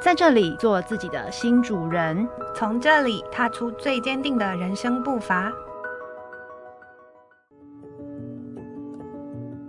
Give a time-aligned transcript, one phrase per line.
[0.00, 5.52] 在这里做自己的新主人，从这里踏出最坚定的人生步伐。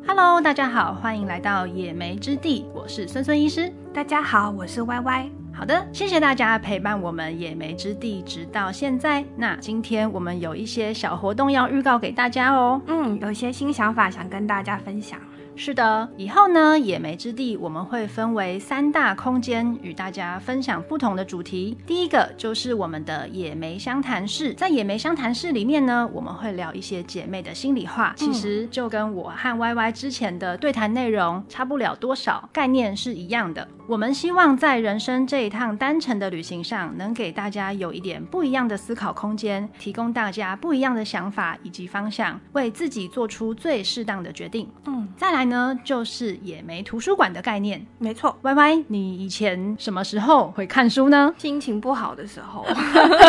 [0.08, 3.70] Hello，大家好，欢迎来到野莓之地，我是孙孙医师。
[3.94, 5.30] 大家好，我是 Y Y。
[5.54, 9.26] 好的，谢谢大家陪伴我们野莓之地直到现在。
[9.36, 12.82] 那今天我们有一些小活动要预告给大家哦。
[12.88, 15.20] 嗯，有一些新想法想跟大家分享。
[15.64, 21.78] 是的，以后呢，野莓之地我们会分为三大空间，与大家分享不同的主题。
[21.86, 33.68] 第一个就是我们的野莓相谈室，在野莓相谈室里面呢，我们会聊一些姐妹的心里话，其实就跟我和 YY 之前的对谈内容差不了多少，概念是一样的。
[33.92, 44.66] 我们希望在人生这一趟单程的旅行上，能给大家有一点不一样的思考空间，提供大家不一样的想法以及方向，为自己做出最适当的决定。
[44.86, 47.86] 嗯，再来呢，就是野莓图书馆的概念。
[47.98, 51.34] 没错，YY，你以前什么时候会看书呢？
[51.38, 52.66] 心情不好的时候。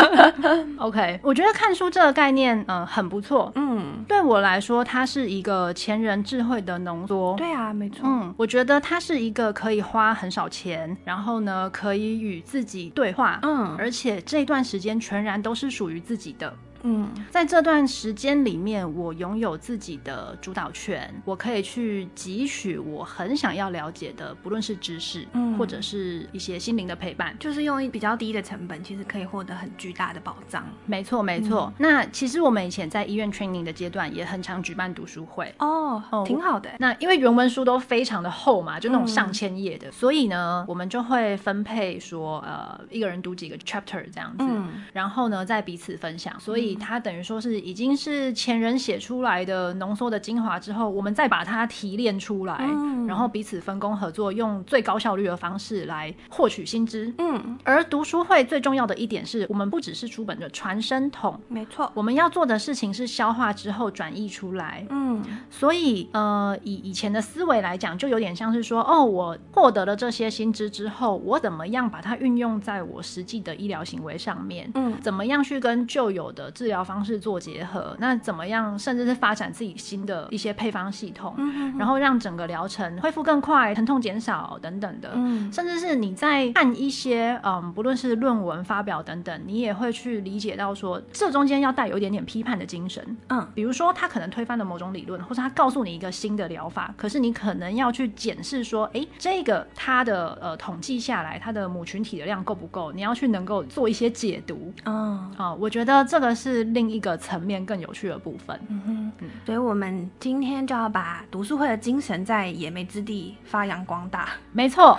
[0.79, 3.51] OK，我觉得看书这个概念，嗯、呃，很不错。
[3.57, 7.35] 嗯，对我来说，它是一个前人智慧的浓缩。
[7.37, 8.03] 对啊，没错。
[8.05, 16.55] 嗯，我觉得它是一个可以花很少钱，然后呢，可以与自己对话，嗯，而且这段时间全然都是属于自己的。
[16.83, 30.65] 嗯，在这段时间里面，我拥有自己的主导权，我可以去汲取我很想要了解的，不论是知识，嗯，或者是一些心灵的陪伴，就是用比较低的成本，其实可以获得很巨大的保障。
[30.87, 31.73] 没错，没错。
[31.73, 36.71] 嗯、那其实我们以前在医院 training 的阶段，也很常举办读书会哦，哦，挺好的。
[36.79, 46.72] 那因为原文书都非常的厚嘛，就那种上千页的，嗯、所以呢，我们就会分配说，呃，一个人读几个 chapter 这样子，嗯、然后呢，再彼此分享，所以。
[46.75, 57.13] 它等于说是已经是前人写出来的浓缩的精华之后，我们再把它提炼出来，嗯、然后彼此分工合作，用最高效率的方式来获取新知。
[57.19, 64.87] 嗯，而读书会最重要的一点是我们不只是书本的传声筒，没错，我们要做的事情是消化之后转译出来。
[64.91, 74.71] 嗯，所以呃，以以前的思维来讲，就有点像是说，哦，我获得了这些新知之后，我怎么样把它运用在我实际的医疗行为上面？
[74.75, 81.35] 嗯，怎么样去跟旧有的治疗方式做结合，那怎么样，甚至是发展自己新的一些配方系统，
[81.77, 102.93] 然后让整个疗程恢复更快，疼痛减少等等的，嗯、甚至是你在看一些嗯，不论是论文发表等等，你也会去理解到说，这中间要带有一点点批判的精神，嗯，比如说他可能推翻了某种理论，或者他告诉你一个新的疗法，可是你可能要去检视说，哎，这个它的呃统计下来，它的母群体的量够不够？
[102.93, 106.52] 你要去能够做一些解读，嗯，啊，我觉得这个是。
[106.65, 114.29] 另一个层面更有趣的部分，嗯哼，嗯，所以我们今天就要把读书会的精神在野莓之地发扬光大。
[114.53, 114.99] 没错，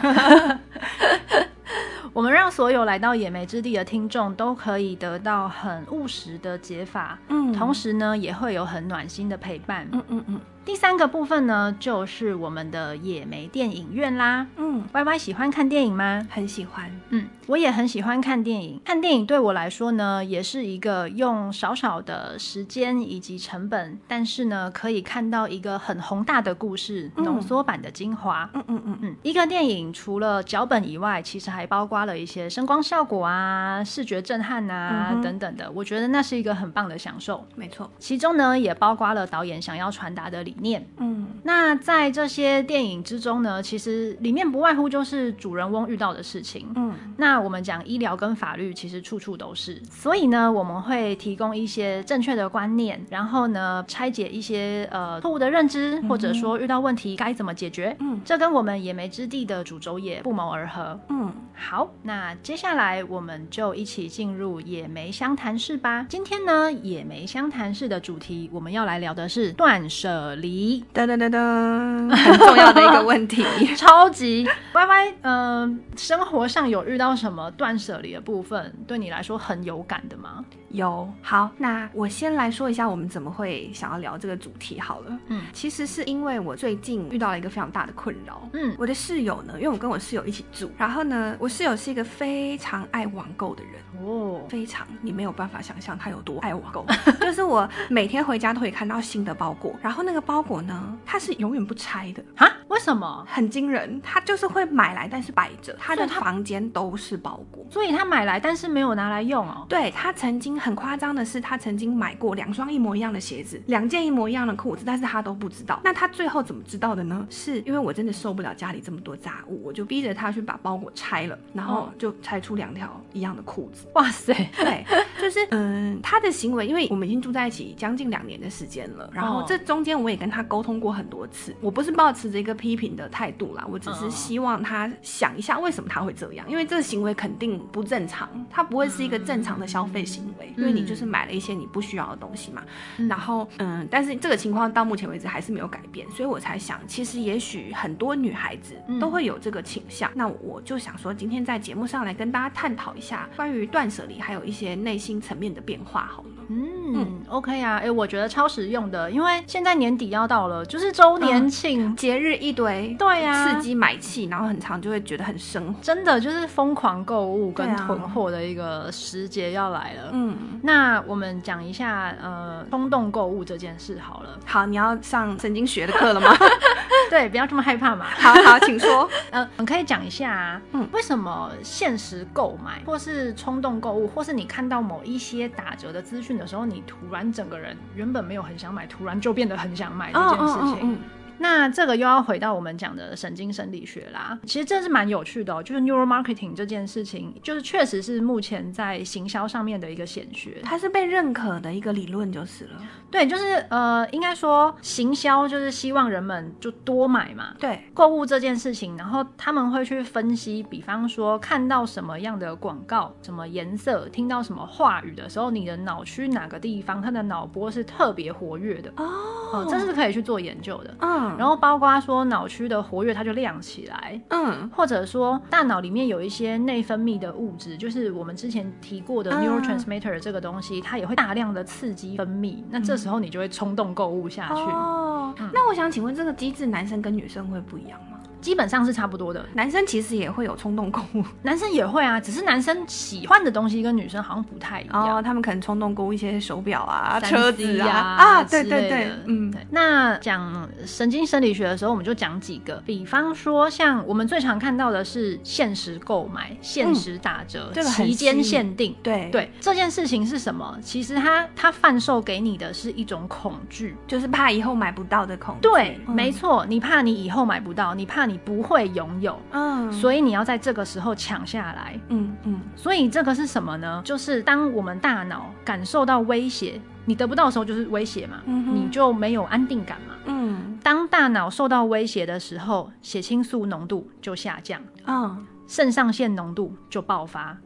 [2.14, 10.42] 我们让所有来到野莓之地的听众都可以得到很务实的解法，嗯，同时呢，也会有很暖心的陪伴，嗯嗯嗯。
[10.66, 14.48] 第三个部分呢，就是我们的野莓电影院啦。
[14.56, 16.26] 嗯，Y Y 喜欢看电影吗？
[16.30, 16.90] 很喜欢。
[17.10, 18.82] 嗯，我也很喜欢看电影。
[18.86, 28.50] 看电影对我来说呢，也是一个用少少的时间以及成本，但是呢，可以看到一个很宏大的故事浓缩版的精华。
[28.54, 29.16] 嗯嗯嗯嗯。
[29.22, 35.70] 一个电影除了脚本以外，其实还包括了一些声光效果啊、视觉震撼啊、嗯、等等的。
[35.72, 37.46] 我觉得那是一个很棒的享受。
[37.56, 37.92] 没错。
[38.00, 66.06] 其中呢，也包括了导演想要传达的理念，嗯，那在这些电影之中呢，其实里面不外乎就是主人翁遇到的事情，嗯，那我们讲医疗跟法律，其实处处都是，所以呢，我们会提供一些正确的观念，然后呢，拆解一些呃错误的认知，或者说遇到问题该怎么解决，嗯，这跟我们野莓之地的主轴也不谋而合，嗯，好，那接下来我们就一起进入野莓相谈室吧。
[66.10, 73.44] 今天呢，野莓相谈室的主题，我们要来聊的是断舍离，噔噔噔噔， 很重要的一个问题，
[73.76, 74.46] 超级。
[74.74, 80.44] YY，嗯，生活上有遇到什么断舍离的部分，对你来说很有感的吗？
[80.70, 81.10] 有。
[81.22, 85.18] 好，那我先来说一下我们怎么会想要聊这个主题好了。
[85.28, 88.50] 嗯，其实是因为我最近遇到了一个非常大的困扰。
[88.54, 93.74] 嗯，我的室友呢，因为我跟我室友一起住，然后呢，我室友是一个非常爱网购的人。
[94.06, 96.86] 哦，非常，你没有办法想象他有多爱网购，
[97.22, 102.24] 就是我每天回家都会看到新的包裹，然后那个包裹呢，它是永远不拆的。
[102.36, 102.50] 啊？
[102.70, 103.24] 为什么？
[103.30, 109.64] 很惊人，他就是会买来，但是摆着，他的房间都是包裹，所以他买来，但是没有拿来用哦。
[109.70, 115.80] 对，他曾经很夸张的是，他曾经买过两双一模一样的鞋子，两件一模一样的裤子，但是他都不知道。
[115.84, 117.28] 那他最后怎么知道的呢？
[117.30, 123.86] 是因为我真的受不了家里这么多杂物，我就逼着他去把包裹拆了，然后就拆出两条一样的裤子。
[123.94, 124.84] 哇塞， 对，
[125.22, 142.64] 就是嗯，他的行为，因为我们已经住在一起将近两年的时间了，然后这中间我也跟他沟通过很多次，我不是抱持着一个批评的态度啦，我只是希望他想一下为什么他会这样，因为这个行为肯定不正常，他不会是一个正常的消费行为，因为你就是买了一些你不需要的东西嘛。
[143.10, 150.10] 然后嗯，但是这个情况到目前为止还是没有改变，所以我才想，其实也许很多女孩子都会有这个倾向。
[150.16, 156.30] 那我就想说，今天在节目上来跟大家探讨一下关于断舍离，还有一些内心层面的变化，好了。
[156.48, 156.83] 嗯
[157.30, 170.10] ，OK 啊，哎，我觉得超实用的，因为现在年底要到了，就是周年庆、节日一堆，对呀，刺激买气，然后很长就会觉得很生，真的就是疯狂购物跟囤货的一个时节要来了。
[170.12, 174.38] 嗯，那我们讲一下呃冲动购物这件事好了。
[174.46, 176.36] 好，你要上神经学的课了吗？
[177.10, 178.06] 对，不要这么害怕嘛。
[178.18, 179.10] 好好，请说。
[179.32, 190.98] 呃，我们可以讲一下，嗯，为什么限时购买或是冲动购物，或是你看到某一些打折的资讯的时候，你突然整个人原本没有很想买，突然就变得很想买这件事情。
[191.44, 194.40] 那这个又要回到我们讲的神经生理学啦。
[194.46, 202.82] 其实这是蛮有趣的哦，就是 neuromarketing 这件事情，就是确实是目前在行销上面的一个显学，它是被认可的一个理论就是了。
[203.12, 207.54] 对，就是呃，应该说行销就是希望人们就多买嘛。
[207.60, 219.06] 对，购物这件事情，然后他们会去分析，比方说看到什么样的广告、什么颜色、听到什么话语的时候，你的脑区哪个地方它的脑波是特别活跃的哦，
[219.52, 220.96] 哦，这是可以去做研究的。
[221.02, 221.33] 嗯。
[221.38, 234.62] 然后包括说脑区的活跃，它就亮起来，嗯，或者说大脑里面有一些内分泌的物质，就是我们之前提过的 neurotransmitter 这个东西，它也会大量的刺激分泌，那这时候你就会冲动购物下去。
[234.62, 238.13] 哦，那我想请问，这个机制男生跟女生会不一样吗？
[238.44, 245.18] 基本上是差不多的，男生其实也会有冲动购物，男生也会啊，只是男生喜欢的东西跟女生好像不太一样。
[245.18, 247.88] 哦，他们可能冲动购物一些手表啊、啊车子啊。
[247.90, 249.66] 啊，对对对，嗯，对。
[249.72, 259.30] 那讲神经生理学的时候，我们就讲几个，比方说像我们最常看到的是限时购买、限时打折、嗯、期间限定，对。
[259.32, 260.78] 对，这件事情是什么？
[260.82, 265.62] 其实它它贩售给你的是一种恐惧，就是怕以后买不到的恐惧。
[265.62, 274.02] 对，嗯、没错，你怕你以后买不到，你怕你不会拥有，嗯，所以你要在这个时候抢下来，嗯嗯，所以这个是什么呢？
[274.04, 287.58] 就是当我们大脑感受到威胁，你得不到的时候就是威胁嘛，嗯，你就没有安定感嘛，嗯，当大脑受到威胁的时候，血清素浓度就下降，嗯，肾上腺浓度就爆发，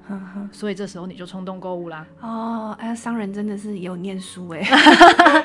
[0.51, 2.05] 所以这时候你就冲动购物啦。
[2.21, 4.63] 哦，哎呀，商人真的是有念书哎，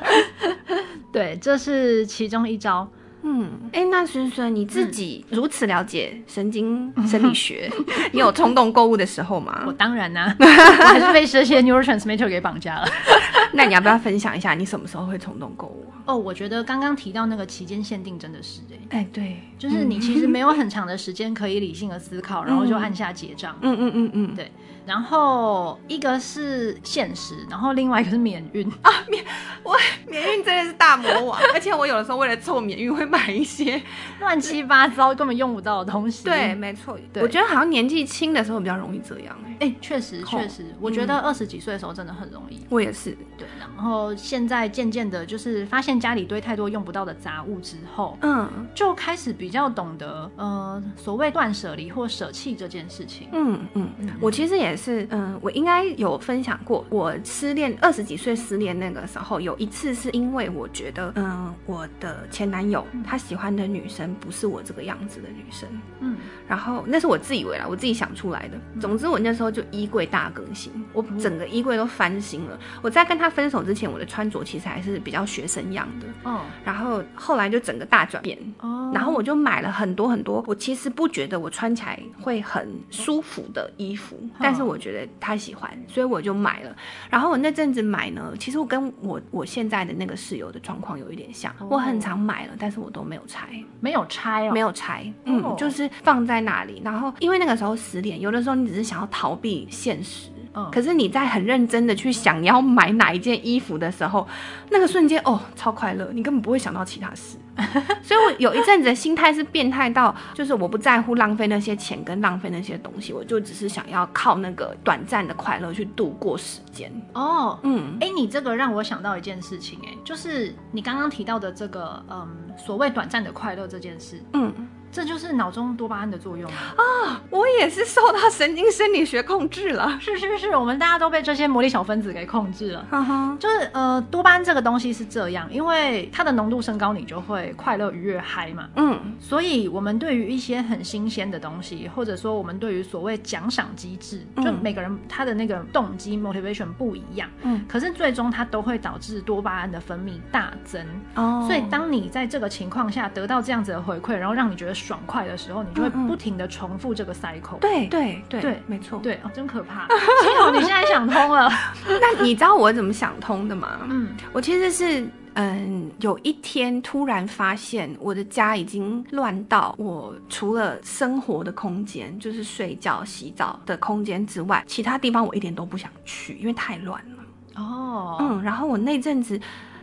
[1.13, 2.89] 对，这是其中一招。
[3.23, 9.63] 嗯，哎，那孙孙你自己如此了解神经生理学，嗯、 你有冲动购物的时候吗？
[9.67, 12.87] 我当然啦、啊， 我还是被这些 neurotransmitter 给绑架了。
[13.55, 15.87] 那你要不要分享一下你什么时候会冲动购物？
[16.05, 23.57] 哦，我觉得刚刚提到那个期间限定真的是哎，哎，对，就是你其实没有很长的时间可以理性的思考，嗯、然后就按下结账。
[23.61, 24.51] 嗯嗯嗯嗯，对。
[24.85, 29.25] 然后一个是现实，然后另外一个是免运啊，免
[29.63, 29.77] 我
[30.09, 33.81] 免运真的是大魔王， 而且我有的时候为了凑免运会买一些
[34.19, 36.25] 乱七八糟根本用不到的东西。
[36.25, 42.61] 对，没错，对我觉得好像年纪轻的时候比较容易这样哎，哎，确实确实，我觉得二十几岁的时候真的很容易。
[42.69, 43.47] 我也是，对。
[43.61, 53.29] 然后现在渐渐的，就是发现家里堆太多用不到的杂物之后，嗯，就开始比较懂得呃所谓断舍离或舍弃这件事情。
[53.31, 54.72] 嗯嗯嗯，我其实也。
[54.73, 65.69] 也是，嗯，我应该有分享过，我失恋二十几岁失恋那个时候，有一次是因为我觉得，嗯，我的前男友他喜欢的女生不是我这个样子的女生，
[66.01, 66.17] 嗯，
[66.49, 68.59] 然后那是我自以为啦，我自己想出来的。
[68.81, 72.59] 总之，我那时候就衣柜大更新，我整个衣柜都翻新了。
[72.81, 84.62] 我在跟他分手之前，我的穿着其实还是比较学生样的，哦，然后后来就整个大转变，哦，然后我就买了很多很多，我其实不觉得我穿起来会很舒服的衣服，但是。
[84.63, 86.75] 我觉得他喜欢，所以我就买了。
[87.11, 91.55] 然后我那阵子买呢，其实我跟我我现在的那个室友的状况有一点像。
[91.69, 93.49] 我很常买了，但是我都没有拆，
[93.81, 96.81] 没有拆哦，没有拆，嗯，就是放在那里。
[96.85, 100.31] 然后因为那个时候失恋，有的时候你只是想要逃避现实。
[100.55, 104.27] 嗯，可是你在很认真的去想你要买哪一件衣服的时候，
[104.71, 107.37] 那个瞬间哦，超快乐，你根本不会想到其他事。
[108.03, 116.91] 所以我有一阵子的心态是变态到，就是我不在乎浪费那些钱跟浪费那些东西，我就只是想要靠那个短暂的快乐去度过时间。
[117.13, 124.53] 哦，嗯，哎、欸，你这个让我想到一件事情、欸，哎，就是你刚刚提到的这个，嗯，所谓短暂的快乐这件事，嗯。
[124.93, 127.19] 这就是脑中多巴胺的作用啊！
[127.31, 129.99] 我也是受到神经生理学控制了。
[129.99, 132.87] 是是是，我们大家都被这些魔力小分子给控制了。
[132.91, 138.69] 嗯哼，就是呃，多巴胺这个东西是这样，因为它的浓度升高，你就会快乐、愉悦、嗨嘛。
[138.77, 147.27] 嗯，所以我们对于一些很新鲜的东西，或者说我们对于所谓奖赏机制，就每个人他的那个动机 motivation 不一样。
[147.45, 150.87] 嗯，可是最终它都会导致多巴胺的分泌大增。
[151.15, 154.82] 哦，所以当你在这个情况下得到这样子的回馈，然后让你觉得。
[154.83, 157.59] 爽快的时候，你就会不停的重复这个 cycle。
[157.61, 158.99] 对对对对，没错。
[159.01, 159.87] 对哦，真可怕。
[160.23, 161.49] 幸好你现在想通了。
[161.87, 163.79] 那你知道我怎么想通的吗？
[163.89, 177.63] 嗯，我其实是嗯，有一天突然发现我的家已经乱到我除了生活的空间，就是睡觉、洗澡的空间之外，其他地方我一点都不想去，因为太乱了。
[177.63, 179.41] 哦，嗯，然后我那阵子。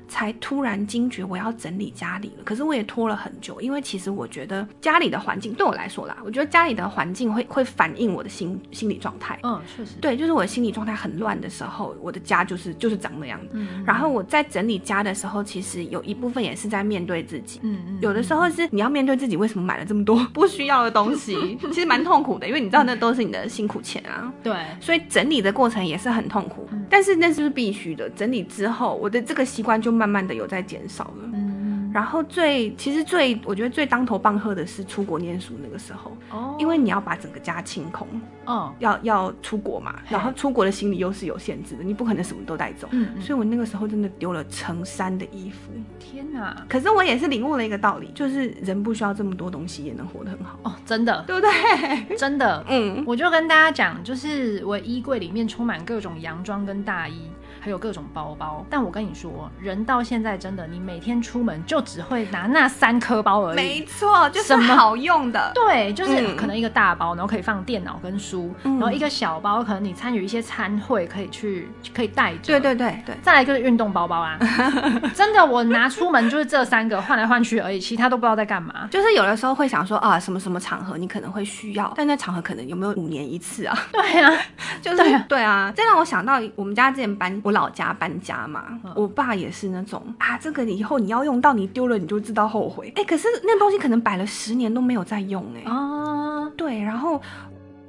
[0.09, 9.39] 才突然惊觉我要整理家里了，可是我也拖了很久，因为其实我觉得家里的环境对我来说啦，我觉得家里的环境会会反映我的心心理状态。
[9.43, 13.49] 嗯，确实，对，就是我的心理状态很乱的时候，我的家就是就是长那样子。
[13.53, 17.59] 嗯，然后我在整理家的时候，其实有一部分也是在面对自己。
[17.61, 24.33] 嗯嗯，有的时候是你要面对自己为什么买了这么多不需要的东西， 其实蛮痛苦的，因为你知道那都是你的辛苦钱啊。
[24.41, 28.09] 对，所以整理的过程也是很痛苦，嗯，但是那是不是必须的？
[28.11, 29.98] 整理之后，我的这个习惯就。
[29.99, 38.07] 慢慢的有在减少了，嗯，然后最其实最我觉得最当头棒喝的是出国念书那个时候，哦，因为你要把整个家清空，
[38.45, 46.55] 哦，要要出国嘛，然后出国的行李又是有限制的，你不可能什么都带走，嗯，所以我那个时候真的丢了成山的衣服，天哪！
[46.69, 52.15] 可是我也是领悟了一个道理，就是人不需要这么多东西也能活得很好，哦，真的，对不对？
[52.15, 57.19] 真的，嗯，我就跟大家讲，就是我衣柜里面充满各种洋装跟大衣。
[57.59, 63.55] 还有各种包包，但我跟你说，人到现在真的，你每天出门就只会拿那三颗包而已。
[63.55, 65.51] 没错，就是好用的。
[65.53, 72.39] 对，就是可能一个大包，然后可以放电脑跟书，嗯、然后一个小包，可能你参与一些餐会可以去可以带着。
[72.43, 73.15] 对对对对。
[73.21, 74.37] 再来就是运动包包啊，
[75.13, 78.87] 真的，我拿出门就是这三个换来换去而已，其他都不知道在干嘛。
[78.89, 83.77] 就是有的时候会想说啊，什么什么场合你可能会需要，但那场合可能有没有五年一次啊？
[83.91, 84.31] 对啊，
[84.81, 87.29] 就是对啊，对啊，这让我想到我们家之前搬。
[87.49, 92.93] 我老家搬家嘛，嗯、我爸也是那种啊，这个以后你要用到，你丢了你就知道后悔。
[92.95, 95.61] 哎、欸，可是那东西可能摆了十年都没有再用哎。
[95.69, 97.19] 啊，对，然后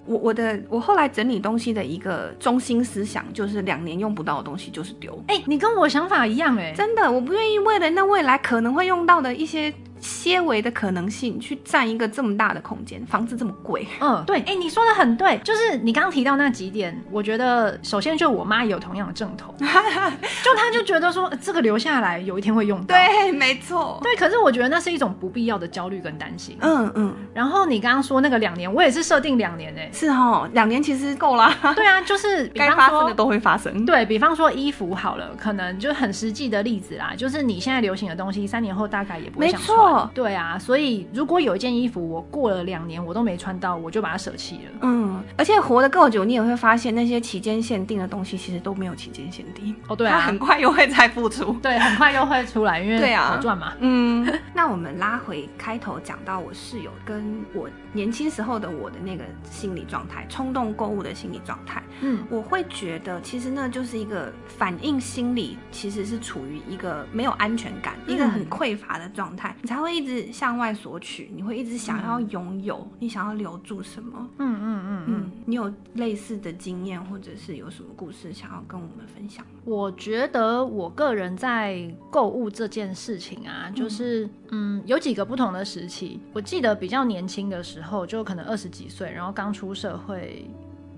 [0.06, 5.12] 我我的我后来整理东西的一个中心思想就是两年用不到的东西就是丢。
[5.26, 9.70] 哎、欸，你跟我想法一样哎，真的，我不愿意为了那未来可能会用到的一些。
[10.00, 40.58] 些微的可能性去占一个这么大的空间，房子这么贵，嗯， 对，哎、欸，你说的很对，就是你刚刚提到那几点，我觉得首先就我妈也有同样的症头， 就她就觉得说这个留下来有一天会用到，对，没错，对，可是我觉得那是一种不必要的焦虑跟担心，嗯嗯，然后你刚刚说那个两年，我也是设定两年、欸，哎，是哦，两年其实够了，对啊，就是 该发生的都会发生，对，比方说衣服好了，可能就很实际的例子啦，就是你现在流行的东西，三年后大概也不会想穿，对啊。
[40.58, 44.78] 所以，如果有一件衣服我过了两年我都没穿到，我就把它舍弃了。
[44.82, 49.74] 嗯，而且活得够久，你也会发现那些期间限定的东西其实都没有期间限定。
[49.88, 51.52] 哦，对啊，它很快又会再复出。
[51.62, 53.72] 对，很快又会出来，因为好赚嘛。
[53.80, 61.82] 嗯，那我们拉回开头讲到我室友跟我年轻时候的我的那个心理状态，冲动购物的心理状态。
[62.02, 74.28] 嗯，我会觉得其实那就是一个反应心理，其实是处于一个没有安全感、嗯、一个很匮乏的状态，你才会一直向外索取，你会一直想要拥有，嗯、你想要留住什么？
[74.38, 79.44] 嗯嗯嗯嗯，你有类似的经验，或者是有什么故事想要跟我们分享？
[79.64, 86.20] 我觉得我个人在购物这件事情啊，就是嗯，嗯，有几个不同的时期。
[86.32, 90.44] 我记得比较年轻的时候，就可能二十几岁，然后刚出社会，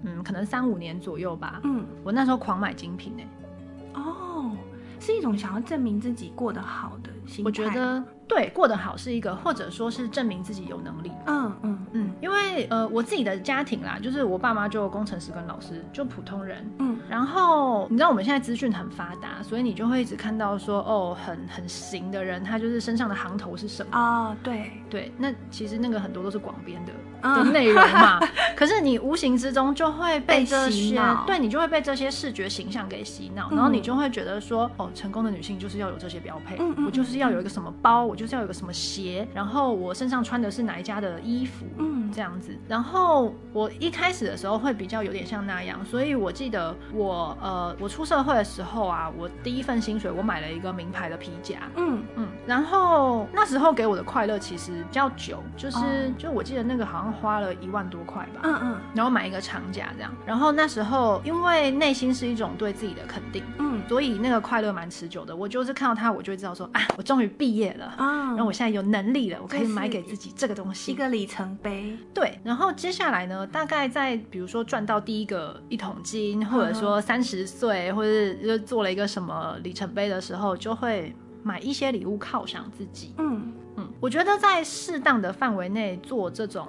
[0.03, 1.61] 嗯，可能三五年左右吧。
[1.65, 4.01] 嗯，我那时候狂买精品呢、欸。
[4.01, 4.57] 哦，
[5.01, 7.11] 是一种想要证明自己过得好的。
[7.45, 8.03] 我觉得。
[8.29, 11.13] 对，过得好是一个，或者说是证明自己有能力。
[11.27, 16.65] 嗯嗯嗯，因为呃，我自己的家庭啦，就是我爸妈就工程师跟老师，就普通人。
[16.79, 23.99] 嗯，然后你知道我们现在资讯很发达，所以你就会一直看到说，哦，很很行的人，他就是身上的行头是什么？
[23.99, 28.19] 哦，对对，那其实那个很多都是广编的、嗯、的内容嘛。
[28.57, 42.57] 可是你无形之中就会被这些， 对你就会被这些视觉形象给洗脑，嗯、然后你就会觉得说，哦，成功的女性就是要有这些标配，嗯嗯、我就是要有一个什么包，我就是要有一个什么鞋，然后我身上穿的是哪一家的衣服，嗯，这样子。
[42.69, 65.35] 然后我一开始的时候会比较有点像那样，所以我记得我呃，我出社会的时候啊，我第一份薪水我买了一个名牌的皮夹，嗯嗯，然后那时候给我的快乐其实比较久，就是、哦、就我记得那个好像花了一万多块吧，嗯嗯，然后买一个长夹这样，然后那时候因为内心是一种对自己的肯定，嗯，所以那个快乐蛮持久的。
[65.35, 71.99] 我就是看到它，我就会知道说，啊，我终于毕业了，啊、嗯，然后我现在有能力了，我可以买给自己这个东西，一个里程碑。
[72.15, 83.13] 对，然后接下来呢，大概在比如说赚到第一个一桶金，或者说三十岁，或者是就做了一个什么里程碑的时候，就会买一些礼物犒赏自己。
[83.19, 86.69] 嗯嗯，我觉得在适当的范围内做这种。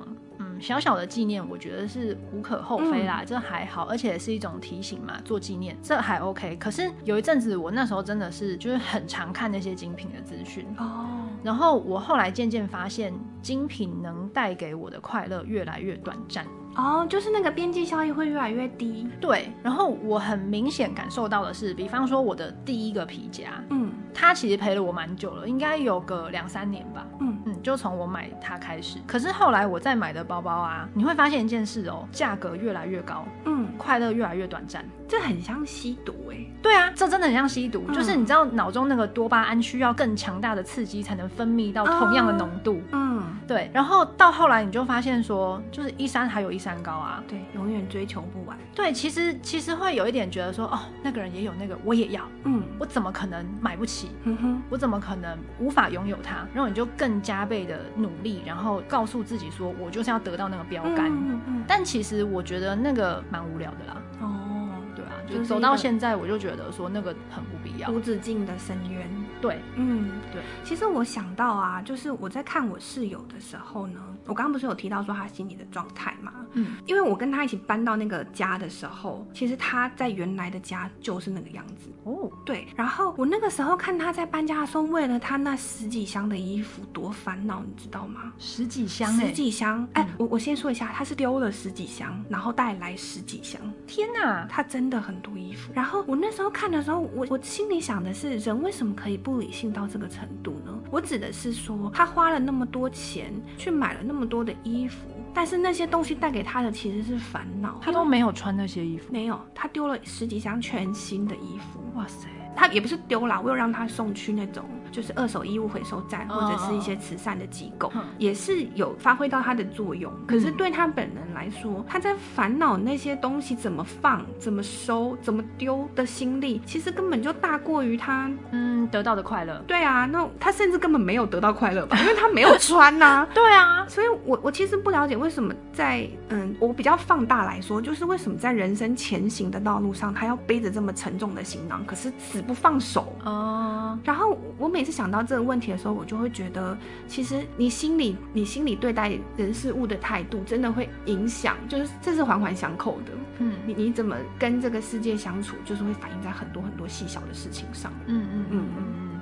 [0.59, 6.55] 小小的纪念，我觉得是无可厚非啦，嗯、这还好，而且是一种提醒嘛，做纪念这还 OK。
[6.57, 11.07] 可是有一阵子，我那时候真的是就是很常看那些精品的资讯哦，
[11.43, 16.45] 然后我后来渐渐发现，精品能带给我的快乐越来越短暂。
[16.75, 19.07] 哦，就是那个边际效益会越来越低。
[19.19, 27.05] 对，然后我很明显感受到的是，比方说我的第一个皮夹，嗯，它其实陪了我蛮久了，应该有个两三年吧。
[27.19, 28.97] 嗯嗯，就从我买它开始。
[29.05, 34.83] 可是后来我再买的包包啊，你会发现一件事哦，价格越来越高，嗯，快乐越来越短暂。
[35.07, 36.37] 这很像吸毒哎。
[36.61, 42.81] 对啊，这真的很像吸毒，嗯、就是你知道脑中那个多巴胺需要更强大的刺激才能分泌到同样的浓度。
[42.93, 43.69] 嗯，对。
[43.73, 48.57] 然后到后来你就发现说，就是一山还有一山高啊，对，永远追求不完。
[48.73, 54.11] 对，其实其实会有一点觉得说，哦，那个人也有那个，我也要，嗯，我怎么可能买不起？
[54.23, 56.47] 嗯哼，我怎么可能无法拥有它？
[56.53, 61.11] 然后你就更加倍的努力，然后告诉自己说，我就是要得到那个标杆。
[61.11, 61.63] 嗯嗯。
[61.67, 64.01] 但其实我觉得那个蛮无聊的啦。
[64.21, 69.05] 哦，对啊，就走到现在，我就觉得说那个很不必要，无止境的深渊。
[69.41, 70.41] 对，嗯，对。
[70.63, 73.99] 其实我想到啊，就是我在看我室友的时候呢。
[74.25, 76.33] 我刚刚不是有提到说他心理的状态吗？
[76.53, 82.31] 嗯，因为我跟他一起搬到那个家的时候，其实他在原来的家就是那个样子哦。
[82.45, 88.31] 对，然后我那个时候看他在搬家的时候，为了他那十几箱的衣服多烦恼，你知道吗？
[88.39, 89.85] 十几箱，十几箱。
[89.93, 93.59] 哎，我我先说一下，他是丢了十几箱，然后带来十几箱。
[93.85, 95.73] 天哪，他真的很多衣服。
[95.75, 100.79] 然后我那时候看的时候，我我心里想的是，人为什么可以不理性到这个程度呢？
[100.89, 104.12] 我指的是说，他花了那么多钱去买了那么。
[104.13, 107.79] 那么多的衣服，但是那些东西带给他的其实是烦恼。
[107.81, 111.79] 他都没有穿那些衣服，没有，他丢了十几箱全新的衣服。
[111.95, 114.63] 哇塞，他也不是丢了，我有让他送去那种。
[114.93, 120.13] 就是二手衣物回收站，或者是一些慈善的机构，哦、也是有发挥到它的作用。
[120.13, 129.59] 嗯、可是对他本人来说，他在烦恼那些东西怎么放、怎么收、怎么丢的心力，其实根本就大过于他嗯得到的快乐。
[129.65, 133.29] 对啊，那他甚至根本没有得到快乐吧，因为他没有穿呐、啊。
[133.33, 143.97] 对啊，所以我我其实不了解为什么在嗯，我比较放大来说，就是为什么在人生前行的道路上，他要背着这么沉重的行囊，可是死不放手哦。
[144.03, 144.82] 然后我每。
[144.83, 153.13] 每次想到这个问题的时候，我就会觉得，其实你心里，你心里对待人事物的态度，真的会影响，就是这是环环相扣的。
[153.37, 157.93] 嗯，你你怎么跟这个世界相处，就是会反映在很多很多细小的事情上。
[158.07, 159.21] 嗯嗯嗯嗯嗯，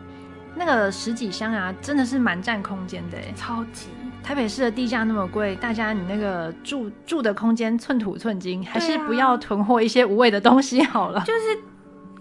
[0.55, 3.89] 那个十几箱啊，真的是蛮占空间的，超级。
[4.23, 11.19] 台北市的地价那么贵，大家你那个住住的空间寸土寸金，还是不要囤货一些无谓的东西好了。
[11.19, 11.59] 就是。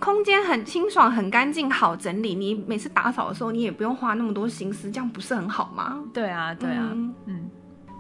[0.01, 2.35] 空间很清爽，很干净，好整理。
[2.35, 5.99] 你每次打扫的时候，你也不用花那么多心思，这样不是很好吗？
[6.13, 7.15] 对啊，对啊，嗯。
[7.27, 7.40] 嗯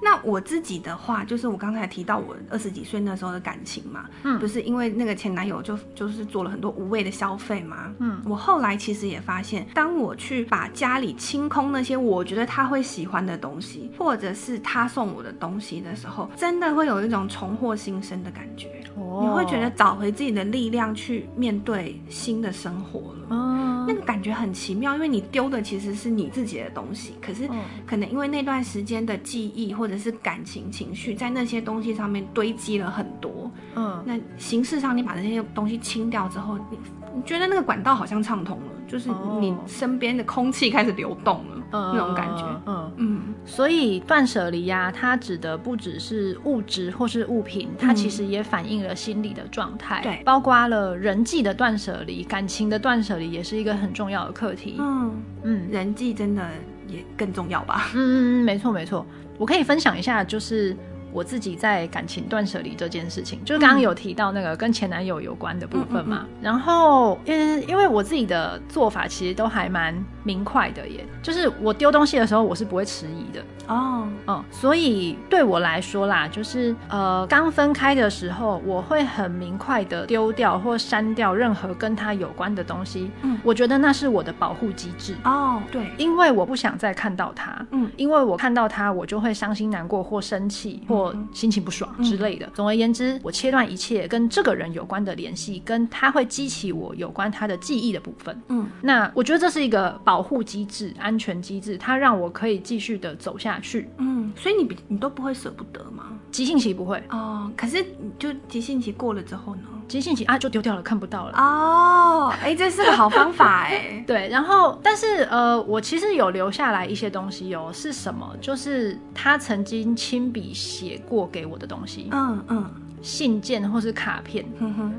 [0.02, 27.46] 那我自己的话，就是我刚才提到我二十几岁那时候的感情嘛，嗯，不是因为那个前男友就就是做了很多无谓的消费嘛，嗯，我后来其实也发现，当我去把家里清空那些我觉得他会喜欢的东西，或者是他送我的东西的时候，真的会有一种重获新生的感觉，哦，你会觉得找回自己的力量去面对新的生活了，嗯，那个感觉很奇妙，因为你丢的其实是你自己的东西，可是
[27.86, 36.78] 可能因为那段时间的记忆或者或者是感情情绪在那些东西上面堆积了很多，嗯，那形式上你把这些东西清掉之后，你
[37.16, 43.20] 你觉得那个管道好像畅通了，就是你身边的空气开始流动了，嗯，那种感觉，嗯嗯。
[43.44, 54.76] 所以断舍离呀，它指的不只是物质或是物品，它其实也反映了心理的状态，对，包括了人际的断舍离，感情的断舍离也是一个很重要的课题。
[54.78, 56.48] 嗯嗯，人际真的。
[56.90, 57.90] 也更重要吧？
[57.94, 59.06] 嗯嗯嗯，没错没错，
[59.38, 60.76] 我可以分享一下，就是。
[61.12, 66.20] 我自己在感情断舍离这件事情，就是刚刚有提到那个跟前男友有关的部分嘛。
[66.20, 73.42] 嗯嗯嗯、然后，因为因为我自己的做法其实都还蛮明快的耶，就是我丢东西的时候，我是不会迟疑的。
[73.66, 83.10] 哦，嗯，所以对我来说啦，就是呃，刚分开的时候，我会很明快的丢掉或删掉任何跟他有关的东西。
[83.22, 85.16] 嗯，我觉得那是我的保护机制。
[85.24, 87.66] 哦，对，因为我不想再看到他。
[87.72, 91.00] 嗯，因为我看到他，我就会伤心难过或生气或。
[91.00, 92.46] 或心情不爽之类的。
[92.52, 98.38] 总而言之，我切断一切跟这个人有关的联系，跟他会激起我有关他的记忆的部分。
[98.48, 103.88] 嗯，那我觉得这是一个保护机制、安全机制，它让我可以继续的走下去。
[103.98, 106.06] 嗯，所以你比你都不会舍不得吗？
[106.32, 107.86] 急性期不会哦，可是
[108.18, 109.62] 就急性期过了之后呢？
[109.86, 111.38] 急性期啊，就丢掉了，看不到了。
[111.38, 114.02] 哦，哎，这是个好方法哎。
[114.04, 118.36] 对，然后但是呃，我其实有留下来一些东西哦，是什么？
[118.40, 122.08] 就是他曾经亲笔写过给我的东西。
[122.10, 122.68] 嗯嗯。
[123.00, 124.44] 嗯信件或是卡片，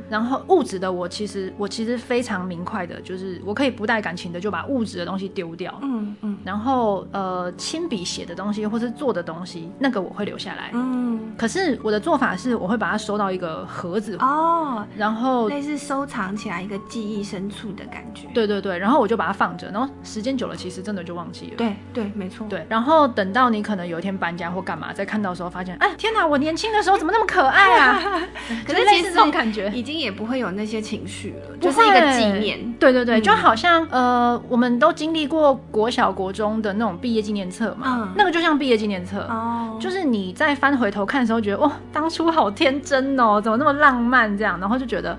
[0.10, 14.18] 然后物质的我其实我其实非常明快的，就是我可以不带感情的就把物质的东西丢掉，嗯嗯，然后呃亲笔写的东西或是做的东西，那个我会留下来，嗯，可是我的做法是我会把它收到一个盒子。
[14.20, 27.91] 哦，然后类似收藏起来一个记忆深处的感觉，对对对，然后我就把它放着，然后时间久了其实真的就忘记了，对对没错，对，然后等到你可能有一天搬家或干嘛再看到的时候，发现哎天哪，我年轻的时候怎么那么可爱啊！
[28.66, 29.70] 可是其实这种感觉。
[29.74, 32.74] 已经也不会有那些情绪了，就是一个纪念。
[32.80, 45.18] 对对对，嗯、就好像呃，我们都经历过国小国中的那种毕业纪念册嘛，嗯、那个就像毕业纪念册，哦、就是你在翻回头看的时候，觉得哇，当初好天真哦，怎么那么浪漫这样，然后就觉得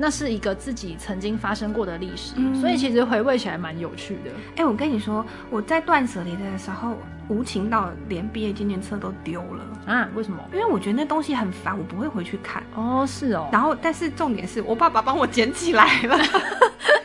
[0.00, 4.30] 那是一个自己曾经发生过的历史，嗯、所以其实回味起来蛮有趣的。
[4.52, 6.96] 哎、欸，我跟你说，我在断舍离的时候。
[7.28, 10.08] 无情到连毕业纪念册都丢了啊？
[10.16, 10.42] 为什么？
[10.52, 12.60] 因为我觉得那东西很烦，我不会回去看。
[12.74, 13.48] 哦，是哦。
[13.52, 16.18] 然后，但是重点是我爸爸帮我捡起来了。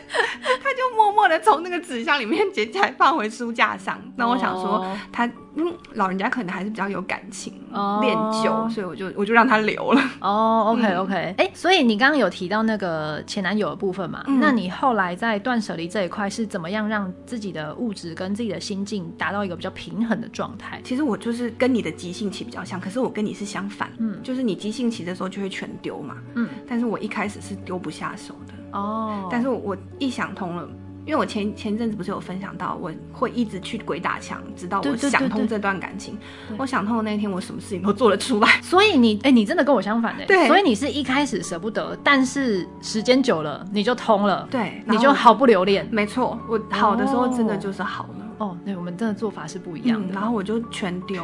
[1.26, 4.00] 默默的从那个纸箱里面捡起来放回书架上。
[4.16, 7.54] 那我想说，他嗯，老人家可能还是比较有感情，
[8.02, 10.02] 恋旧，所以我就我就让他留了。
[10.20, 14.24] 哦， OK OK，哎，所以你刚刚有提到那个前男友的部分嘛？
[14.40, 20.80] 那你后来在断舍离这一块是怎么样让自己的物质跟自己的心境达到一个比较平衡的状态？
[20.84, 30.68] 其实我就是跟你的急性期比较像，可是我跟你是相反，嗯，就是你急性期的时候就会全丢嘛，嗯，但是我一开始是丢不下手的，哦，但是我一想通了。
[31.06, 36.18] 因为我前前阵子不是有分享到，我会一直去鬼打墙，直到我想通这段感情。
[36.58, 38.48] 我想通的那一天，我什么事情都做得出来。
[38.62, 40.26] 所以你， 哎、欸，你真的跟我相反哎。
[40.26, 40.48] 对。
[40.48, 44.48] 所以你是一开始舍不得，但是时间久了你就通了。
[44.50, 44.82] 对。
[44.88, 45.88] 你就毫不留恋。
[45.92, 48.26] 没错，我好的时候真的就是好了。
[48.40, 50.08] 哦，对，我们真的做法是不一样的。
[50.08, 51.24] 嗯、然后我就全丢。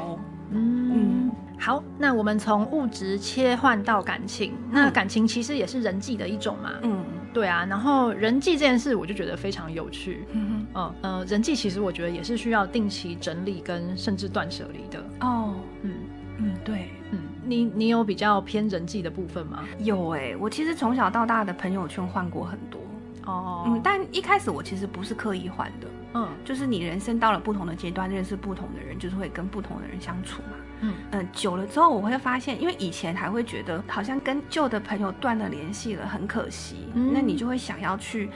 [0.52, 0.92] 嗯。
[0.94, 6.72] 嗯好，那我们从物质切换到感情，嗯、那感情其实也是人际的一种嘛。
[6.82, 7.64] 嗯，对啊。
[7.70, 10.26] 然后人际这件事，我就觉得非常有趣。
[10.32, 15.00] 嗯嗯呃，人际其实我觉得也是需要定期整理跟甚至断舍离的。
[15.20, 15.92] 哦，嗯
[16.40, 19.64] 嗯，对，嗯，你你有比较偏人际的部分吗？
[19.78, 22.82] 有哎、欸，我其实从小到大的朋友圈换过很多。
[23.28, 25.86] 哦，嗯，但一开始我其实不是刻意换的。
[26.14, 30.58] 嗯，就是你人生到了不同的阶段，认识不同的人，就是会跟不同的人相处嘛。
[30.82, 36.90] 嗯嗯，久了之后我会发现，因为以前还会觉得好像跟旧的朋友断了联系了，很可惜。
[36.96, 38.30] 嗯，那你就会想要去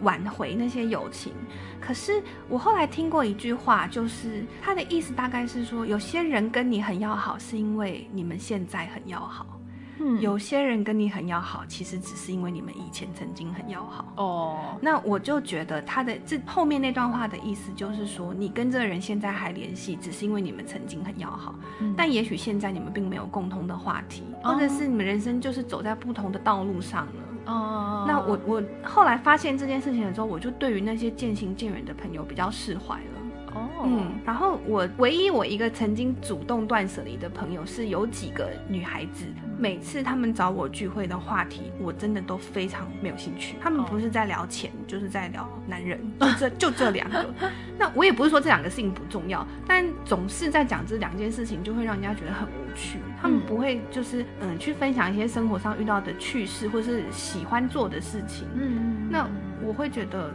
[0.00, 1.32] 挽回那些友情。
[1.80, 9.57] 可是我后来听过一句话，就是他的意思大概是说，有些人跟你很要好，是因为你们现在很要好。
[10.00, 14.78] 嗯，有些人跟你很要好，其实只是因为你们以前曾经很要好哦。
[14.80, 21.54] 那我就觉得他的这后面那段话的意思就是说，你跟这个人现在还联系，只是因为你们曾经很要好。
[21.80, 27.12] 嗯，但也许现在你们并没有共同的话题，或者是你们人生就是走在不同的道路上了。
[27.46, 33.17] 哦，那我我后来发现这件事情的时候，我就对于那些渐行渐远的朋友比较释怀了。
[33.58, 39.24] 哦，嗯，然后我唯一我一个曾经主动断舍离的朋友是有几个女孩子，
[39.58, 43.56] 每次他们找我聚会的话题，我真的都非常没有兴趣。
[43.60, 47.34] 他们不是在聊钱，就是在聊男人， 就这就这两个。
[47.78, 52.98] 那我也不是说这两个事情不重要，但总是在讲这两件事情，就会让人家觉得很无趣。
[53.20, 58.46] 他们不会就是嗯去分享一些生活上遇到的趣事，或是喜欢做的事情。
[58.54, 59.28] 嗯，那
[59.64, 60.32] 我会觉得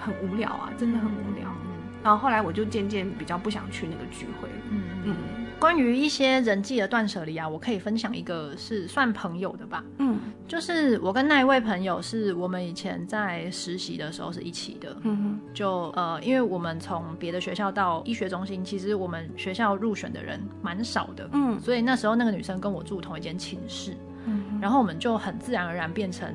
[0.00, 1.50] 很无聊啊，真的很无聊。
[2.06, 5.16] 然后后来我就渐渐比较不想去那个聚会，嗯嗯，
[5.58, 9.82] 关于一些人际的断舍离啊，我可以分享一个是算朋友的吧。
[9.98, 14.96] 嗯，就是我跟那一位朋友是我们以前在实习的时候是一起的。
[15.02, 21.28] 嗯哼，就呃，因为我们从别的学校到医学中心，其实我们学校入选的人蛮少的。
[21.32, 23.96] 嗯，所以那时候那个女生跟我住同一间寝室。
[24.26, 26.32] 嗯，然后我们就很自然而然变成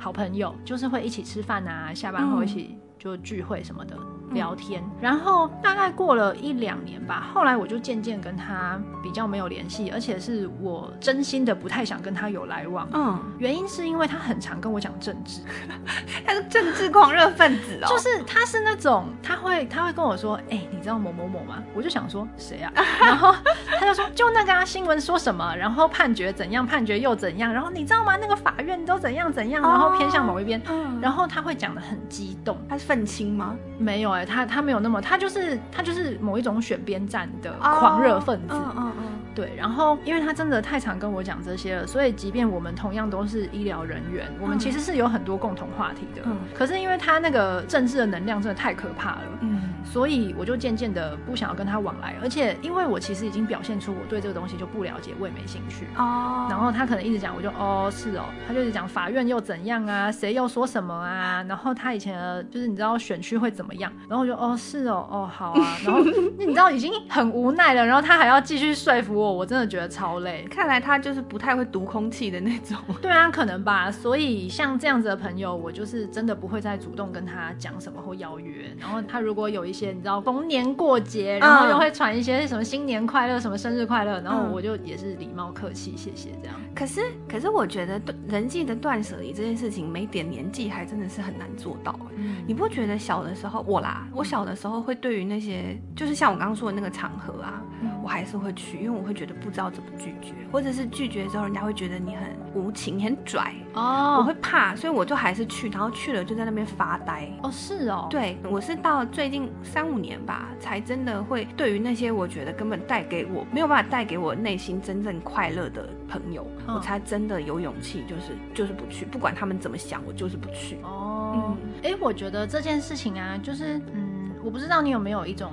[0.00, 3.96] 好朋友，就是会一起吃饭啊，下班后一起就聚会什么的。
[4.32, 12.88] 聊天，然后大概过了一两年吧，后来我就渐渐跟他比较没有联系，而且是我真心的不太想跟他有来往。
[12.92, 15.40] 嗯，原因是因为他很常跟我讲政治，
[16.26, 17.86] 他是政治狂热分子哦。
[17.88, 21.62] 就是他是那种他会他会跟我说，哎、欸，你知道某某某吗？
[21.74, 22.72] 我就想说谁啊？
[23.00, 23.34] 然后
[23.78, 28.16] 他就说就那个啊，新闻说什么，然后判决怎样，判决又怎样，然后你知道吗？
[28.16, 30.60] 那个法院都怎样怎样，然后偏向某一边。
[30.68, 32.56] 嗯，然后他会讲的很激动。
[32.68, 33.56] 他是愤青吗？
[33.78, 34.21] 没有哎、欸。
[34.24, 38.54] 他他没有那么，他就是他就是某一种选边站的狂热分子。
[38.54, 39.04] 嗯嗯嗯。
[39.34, 46.22] 对，然后因为他真的太常跟我讲这些了，所以即便我们同样都是医疗人员，我们其实是有很多共同话题的。
[46.26, 46.36] 嗯。
[46.54, 49.22] 可是因为他那个政治的能量真的太可怕了。
[49.40, 49.71] 嗯。
[49.92, 55.86] 所以我就渐渐的不想要跟他往来，而且因为我其实已经表现出我对这个东西就不了解，我也没兴趣。
[55.96, 56.46] 哦。
[56.48, 62.18] 然后他可能一直讲，我就哦是哦，他就一直讲法院又怎样啊，谁又说什么啊，然后他以前
[62.50, 64.32] 就是你知道选区会怎么样，然后我就。
[64.42, 66.00] 哦，是哦，哦，好啊， 然后
[66.38, 70.46] 你知道已经很无奈了，然后他还要继续说服我，我真的觉得超累。
[70.50, 72.76] 看来他就是不太会读空气的那种。
[73.00, 73.90] 对啊，可能吧。
[73.90, 78.74] 所以像这样子的朋友，我就是真的不会再主动跟他讲什么或邀约。
[78.80, 86.56] 然后他如果有一些你知道逢年过节，然后又会传一些什么新年快乐、什么生日快乐，然后我就也是礼貌客气，谢谢这样。
[86.74, 91.98] 可是，可是我觉得人际的断舍离这件事情，没点年纪还真的是很难做到。
[92.16, 94.22] 嗯，你不觉得小的时候我啦，我。
[94.32, 120.76] 小的时候会对于那些就是像我刚刚说的那个场合啊，嗯、我还是会去，因为我会觉得不知道怎么拒绝，或者是拒绝之后人家会觉得你很无情、很拽哦，我会怕，所以我就还是去，然后去了就在那边发呆哦，是哦，对，我是到最近三五年吧，才真的会对于那些我觉得根本带给我没有办法带给我内心真正快乐的朋友，哦、我才真的有勇气，就是就是不去，不管他们怎么想，我就是不去。
[120.82, 124.20] 哦，嗯，哎，我觉得这件事情啊，就是嗯。
[124.44, 125.52] 我不知道你有没有一种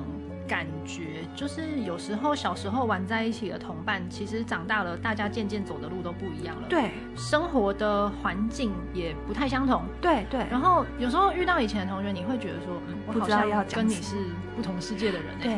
[0.50, 6.68] 感觉，就是有时候小时候玩在一起的同伴，其实长大了，大家渐渐走的路都不一样了。
[6.68, 9.84] 对，生活的环境也不太相同。
[10.02, 10.46] 对对。
[10.50, 14.16] 然后有时候遇到以前的同学，你会觉得说，嗯，我好像要跟你是
[14.56, 15.38] 不同世界的人。
[15.40, 15.56] 对。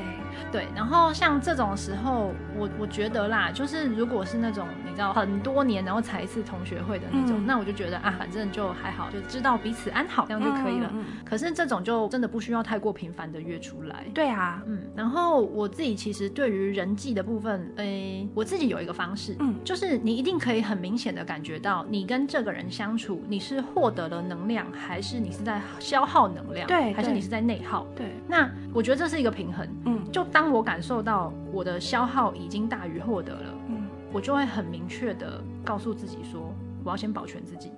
[0.52, 10.90] 对，然后像这种时候，我我觉得啦，就是如果是那种你知道很多年然后才一次同学会的那种，嗯、那我就觉得啊，反正就还好，就知道彼此安好这样就可以了。
[10.94, 14.06] 嗯嗯、可是这种就真的不需要太过频繁的约出来。
[14.14, 14.80] 对啊，嗯。
[14.96, 26.68] 然后我自己其实对于人际的部分，诶，我自己有一个方式，嗯，就是你一定可以很明显的感觉到，你跟这个人相处，你是获得了能量，还是你是在消耗能量？
[26.68, 27.88] 对，还是你是在内耗？
[27.96, 28.08] 对。
[28.28, 30.42] 那我觉得这是一个平衡，嗯，就当。
[30.42, 36.54] 当我感受到我的消耗已经大于获得了，嗯，我就会很明确的告诉自己说，
[36.84, 37.72] 我要先保全自己，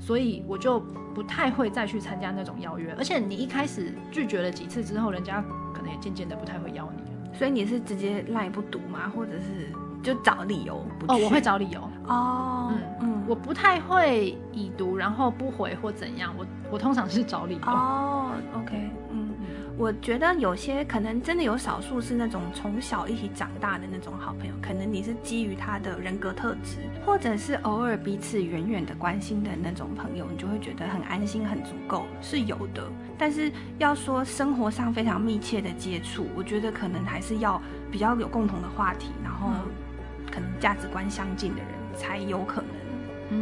[0.00, 0.80] 所以我就
[1.14, 2.94] 不太会再去参加那种邀约。
[2.96, 7.02] 而且你一开始拒绝了几次之后，人家可能也渐渐的不太会邀你。
[7.36, 9.12] 所以你是直接赖不读吗？
[9.14, 9.68] 或者是
[10.02, 11.12] 就找理由不？
[11.12, 11.80] 哦，我会找理由。
[12.06, 16.34] 哦，嗯嗯，我不太会已读然后不回或怎样。
[16.38, 17.72] 我我通常是找理由。
[17.72, 19.03] 哦，OK，嗯。
[19.76, 32.88] 我觉得有些可能真的有少数是那种从小一起长大的那种好朋友，可能你是基于他的人格特质，或者是偶尔彼此远远的关心的那种朋友，你就会觉得很安心、很足够，是有的。
[33.18, 37.60] 但是要说生活上非常密切的接触，我觉得可能还是要
[37.90, 39.50] 比较有共同的话题，然后
[40.30, 42.68] 可能价值观相近的人才有可能。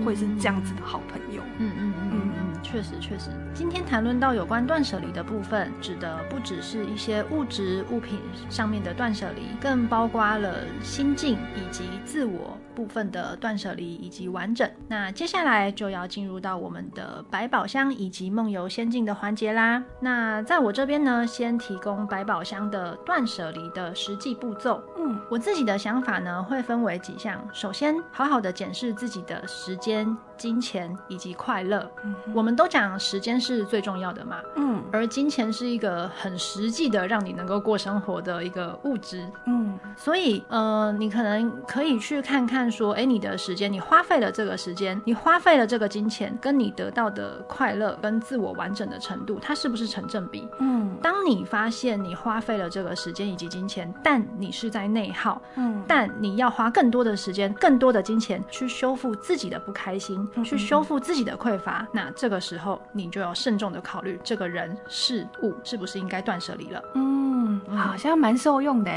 [0.05, 3.31] 会是这样子的好朋友，嗯嗯嗯嗯嗯，确实确实。
[3.55, 8.19] 今天谈论到有关断舍离的部分，指的不只是一些物质物品
[8.49, 14.69] 上面的断舍离，更包括了心境以及自我部分的断舍离以及完整。
[14.89, 19.83] 那接下来就要进入到我们的百宝箱以及梦游仙境的环节啦。
[20.01, 24.83] 那在我这边呢，先提供百宝箱的断舍离的实际步骤。
[24.99, 27.43] 嗯，我自己的想法呢，会分为几项。
[27.53, 30.17] 首先，好好的检视自己的时间。
[30.43, 31.89] 金钱以及快乐。
[32.03, 50.49] 嗯、我们都讲时间是最重要的嘛，嗯，而金钱是一个很实际的让你能够过生活的一个物质，嗯，所以呃，你可能可以去看看说，哎，你的时间，你花费了这个时间，你花费了这个金钱，跟你得到的快乐跟自我完整的程度，它是不是成正比？
[50.59, 66.83] 嗯，当你发现你花费了这个时间以及金钱，但你是在内耗，嗯，但你要花更多的时间、更多的金钱去修复自己的不开心，嗯、去修复自己的匮乏，那这个时候你就要慎重的考虑，这个人事物是不是应该断舍离了。
[66.95, 68.91] 嗯，好像蛮受用的。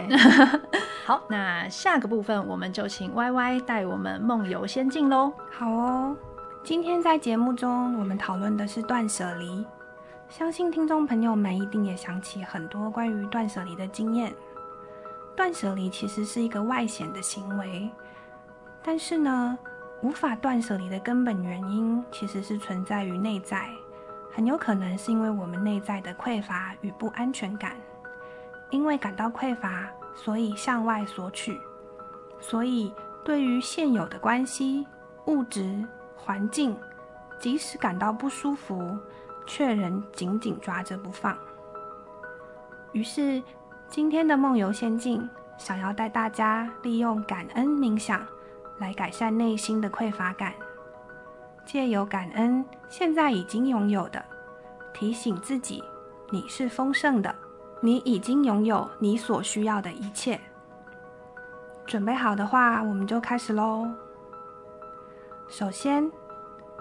[1.06, 5.32] 好，那下个部分我们就请 Y Y 带我们梦游仙境喽。
[5.52, 6.15] 好哦，
[6.63, 9.65] 今天在节目中我们讨论的是断舍离，
[10.30, 14.34] 相信听众朋友们一定也想起很多关于断舍离的经验。
[15.36, 17.89] 断舍离其实是一个外显的行为，
[18.82, 19.58] 但是呢，
[20.06, 23.68] 无法断舍离的根本原因其实是存在于内在，
[24.32, 27.76] 很有可能是因为我们内在的匮乏与不安全感，
[28.70, 31.60] 因为感到匮乏，所以向外索取，
[32.39, 34.86] 所以对于现有的关系、
[35.26, 35.84] 物质、
[36.15, 36.78] 环境，
[37.39, 38.96] 即使感到不舒服，
[39.48, 41.36] 却仍紧紧抓着不放，
[42.91, 43.41] 于是。
[43.88, 48.26] 今天的梦游仙境，想要带大家利用感恩冥想
[48.77, 50.53] 来改善内心的匮乏感，
[51.65, 54.23] 借由感恩现在已经拥有的，
[54.93, 55.83] 提醒自己
[56.29, 57.33] 你是丰盛的，
[57.81, 60.39] 你已经拥有你所需要的一切。
[61.85, 63.88] 准备好的话，我们就开始喽。
[65.47, 66.11] 首先，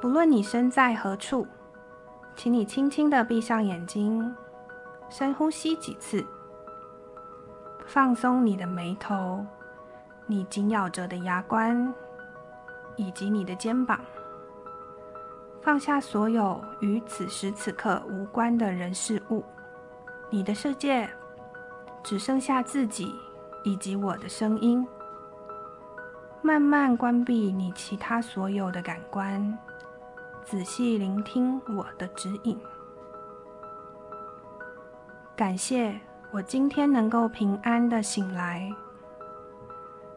[0.01, 1.47] 不论你身在何处，
[2.35, 4.35] 请你轻轻的闭上眼睛，
[5.11, 6.25] 深呼吸几次。
[7.87, 9.45] 放松你的眉头，
[10.27, 11.93] 你紧咬着的牙关，
[12.97, 14.01] 以及你的肩膀。
[15.63, 19.45] 放下所有与此时此刻无关的人事物，
[20.31, 21.09] 你的世界
[22.03, 23.15] 只剩下自己
[23.63, 24.87] 以及我的声音。
[26.43, 29.59] 慢慢关闭你其他所有的感官，
[30.45, 32.59] 仔细聆听我的指引。
[35.37, 35.99] 感谢。
[36.33, 38.69] 我今天能够平安的醒来，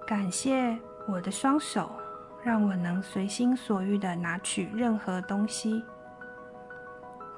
[0.07, 1.91] 感谢我的双手，
[2.41, 5.83] 让我能随心所欲的拿取任何东西。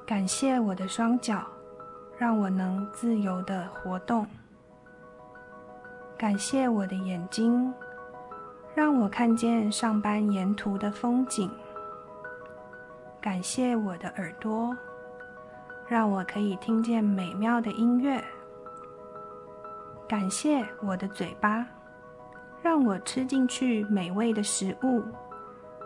[0.05, 1.43] 感谢我的双脚，
[2.15, 4.23] 让我能自由的活动。
[6.15, 7.73] 感谢我的眼睛，
[8.75, 11.49] 让我看见上班沿途的风景。
[13.19, 14.77] 感谢我的耳朵，
[15.87, 18.23] 让我可以听见美妙的音乐。
[20.07, 21.65] 感谢我的嘴巴，
[22.61, 25.03] 让我吃进去美味的食物，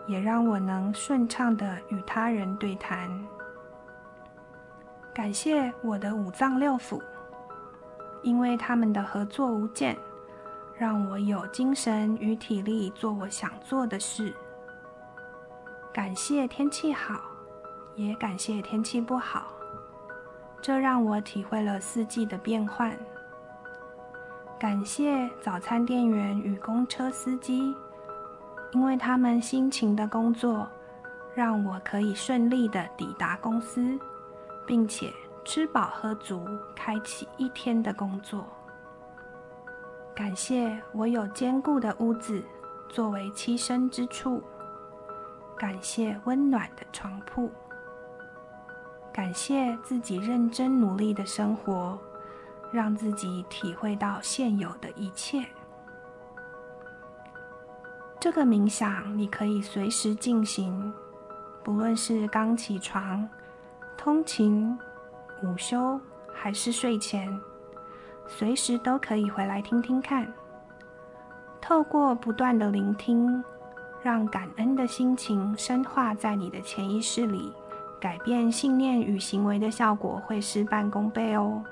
[0.06, 3.08] 也让我能顺畅地与他人对谈。
[5.14, 7.00] 感谢我的五脏六腑，
[8.22, 9.96] 因为他们的合作无间，
[10.76, 14.34] 让我有精神与体力做我想做的事。
[15.92, 17.20] 感谢天气好，
[17.94, 19.52] 也感谢天气不好，
[20.60, 22.98] 这让我体会了四季的变换。
[24.64, 27.76] 感谢早餐店员与公车司机，
[28.72, 30.66] 因为他们辛勤的工作，
[31.34, 34.00] 让我可以顺利的抵达公司，
[34.66, 35.12] 并且
[35.44, 38.46] 吃饱喝足，开启一天的工作。
[40.14, 42.42] 感谢我有坚固的屋子
[42.88, 44.42] 作为栖身之处，
[45.58, 47.50] 感谢温暖的床铺，
[49.12, 51.98] 感谢自己认真努力的生活。
[52.74, 55.44] 让自己体会到现有的一切。
[58.18, 60.92] 这个冥想你可以随时进行，
[61.62, 63.28] 不论是刚起床、
[63.96, 64.76] 通勤、
[65.44, 66.00] 午休
[66.32, 67.32] 还是睡前，
[68.26, 70.26] 随时都可以回来听听看。
[71.60, 73.44] 透过不断的聆听，
[74.02, 77.54] 让感恩的心情深化在你的潜意识里，
[78.00, 81.62] 改变信念与行为的效果会事半功倍哦。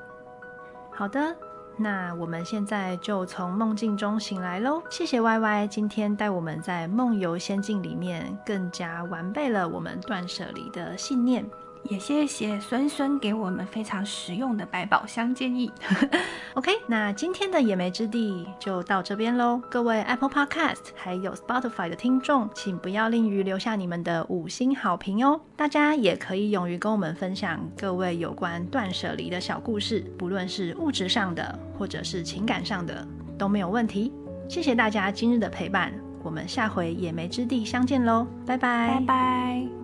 [0.94, 1.34] 好的，
[1.76, 4.82] 那我们现在就从梦境中醒来喽。
[4.90, 11.44] 谢谢 Y Y 今天带我们在梦游仙境里面更加完备了我们断舍离的信念。
[11.84, 15.70] 也谢谢孙孙给我们非常实用的百宝箱建议。
[16.54, 19.60] OK，那今天的野莓之地就到这边喽。
[19.70, 25.40] 各位 Apple Podcast 还有 Spotify 的听众，请不要吝于留下你们的五星好评哦。
[25.56, 33.06] 大家也可以勇于跟我们分享各位有关断舍离的小故事，不论是物质上的或者是情感上的
[33.38, 34.12] 都没有问题。
[34.48, 35.92] 谢谢大家今日的陪伴。
[36.22, 39.81] 我们下回野莓之地相见喽，拜拜，拜拜。